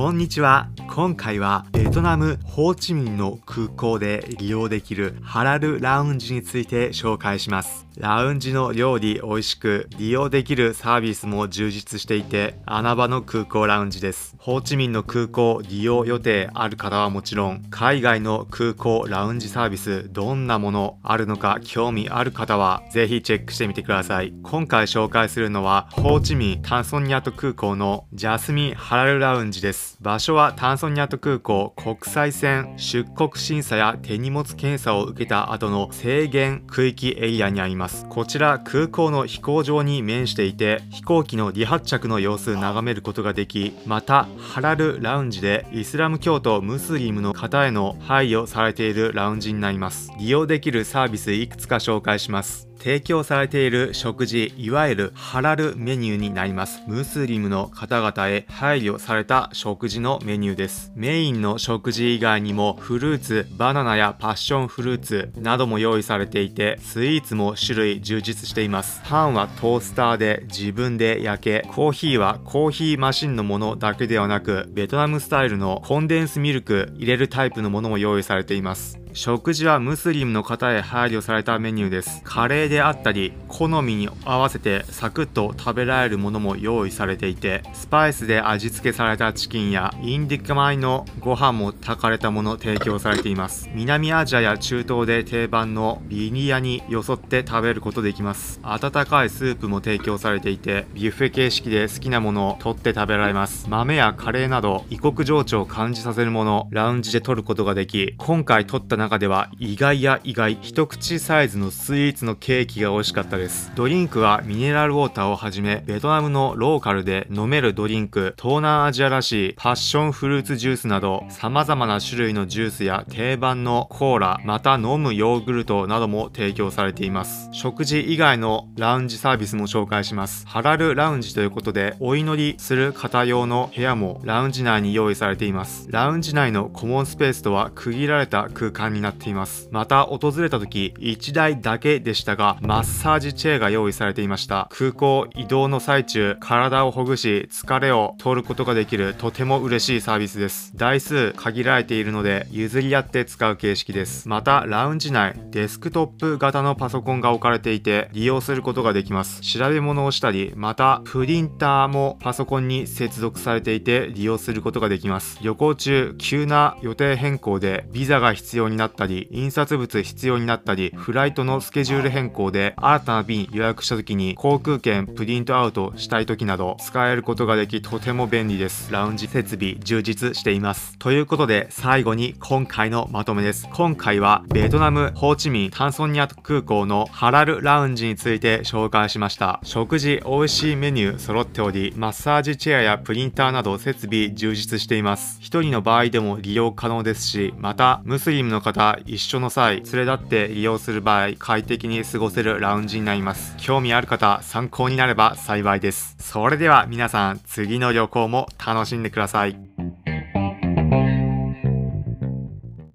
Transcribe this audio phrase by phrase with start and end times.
[0.00, 0.70] こんにちは。
[0.88, 7.88] 今回はベトナムホーチミンの空港で利用できるハラルラウンジについて紹介します。
[7.96, 14.36] ラウンジの料理美味しく利用できるサービスも充実していて穴場の空港ラウンジです。
[14.38, 24.32] ホーチミンの空港利用予定ある方はもちろん海外の空港ラウンジサービスどんなものあるのか興味ある方はぜひチェックしてみてください。
[24.44, 29.98] 今回紹介するのはホーチミンタンソニャト空港のジャスミンハラルラウンジです。
[30.00, 38.06] 場所はタンソニャト空港国際線出国審査や手荷物検査を受けた後の制限区域エリアにあります。
[38.10, 50.12] こちら空港の飛行場に面していて飛行機の離発着の様子眺めることができ、またハラルラウンジでイスラム教徒ムスリムの方への配慮されているラウンジになります。
[50.18, 52.70] 利用できるサービスいくつか紹介します。
[52.80, 56.80] 提供されている食事、いわゆるハラルメニューになります。
[56.86, 60.90] ムスリムの方々へ配慮された食事のメニューです。
[60.96, 69.00] メインの食事以外にもフルーツ、バナナやパッションフルーツなども用意されていて、スイーツも種類充実しています。
[69.04, 78.99] パンはトースターで自分で焼け、コーヒーはコーヒーマシンのものだけではなく、ベトナムスタイルのコンデンスミルク入れるタイプのものも用意されています。
[79.12, 82.20] 食事はムスリムの方へ配慮されたメニューです。
[82.22, 93.68] カレーであったり、好みに合わせてサクッと食べられるものも用意されていて、スパイスで味付けされたチキンやインディカ米のご飯も炊かれたもの提供されています。
[93.74, 98.60] 南アジアや中東で定番のビニヤによそって食べることできます。
[98.62, 103.68] 温かいスープも提供されていて、ビュッフェ形式で好きなものを取って食べられます。
[103.68, 113.72] 豆やカレーなど異国情緒を感じさせるもの、ラウンジで取ることができ、今回取った中では意外や意外一口サイズのスイーツのケーキが美味しかったです。
[113.74, 127.48] ドリンクはミネラルウォーターをはじめベトナムのローカルで飲めるドリンク東南アジアらしいパッションフルーツジュースなど様々な種類のジュースや定番のコーラまた飲むヨーグルトなども提供されています。
[127.52, 130.46] 食事以外のラウンジサービスも紹介します。
[130.46, 135.86] ハラルラウンジということでお祈りする方用の部屋もラウンジ内に用意されています。
[135.90, 139.86] ラウンジ内のコモンスペースとは区切られた空間になっていますま。
[139.86, 144.68] た訪れた時、1台だけでしたが、マッサージチェアが用意されていました。
[144.70, 150.76] 空港移動の最中、体をほぐし、疲れを取ることができるとても嬉しいサービスです。
[150.76, 154.28] 台数限られているので、譲り合って使う形式です。
[154.28, 159.40] また、ラウンジ内、デスクトップ型のパソコンが置かれていて、利用することができます。
[159.40, 165.38] 調べ物をしたり、また、プリンターもパソコンに接続されていて、利用することができます。
[165.42, 178.90] 旅行中、急な予定変更で、ビザが必要になったり、印刷物必要になったり、フライトのスケジュール変更で新たな便予約した時に航空券プリントアウトしたい時など使えることができとても便利です。
[178.90, 180.98] ラウンジ設備充実しています。
[180.98, 183.68] ということで最後に今回のまとめです。
[183.72, 189.60] 今回はベトナムホーチミンタンソンニャ空港のハラルラウンジについて紹介しました。
[189.62, 195.38] 食事美味しいメニュー揃っており、マッサージチェアやプリンターなど設備充実しています。
[195.40, 203.54] 一人の場合でも利用可能ですし、またムスリムの方一緒の際、連れ立って利用する場合、快適に過ごせるラウンジになります。
[203.58, 206.16] 興味ある方、参考になれば幸いです。
[206.18, 209.58] それでは皆さん、次の旅行も楽しんでください。